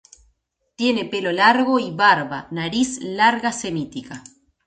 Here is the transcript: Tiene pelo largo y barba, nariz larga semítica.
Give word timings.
Tiene 0.75 1.05
pelo 1.05 1.31
largo 1.31 1.77
y 1.77 1.91
barba, 1.91 2.47
nariz 2.49 2.97
larga 3.03 3.51
semítica. 3.51 4.23